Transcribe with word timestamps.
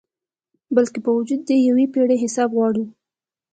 بلکي 0.75 0.99
باوجود 1.05 1.41
د 1.45 1.49
یو 1.67 1.75
پیړۍ 1.93 2.17
حساب 2.23 2.49
غواړو 2.57 2.83